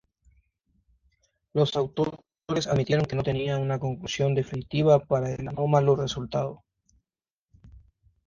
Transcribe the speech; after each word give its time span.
Los 1.53 1.75
autores 1.75 2.65
admitieron 2.65 3.05
que 3.05 3.15
no 3.15 3.21
tenían 3.21 3.61
una 3.61 3.77
conclusión 3.77 4.33
definitiva 4.33 5.05
para 5.05 5.31
el 5.31 5.47
anómalo 5.47 5.95
resultado. 5.95 6.63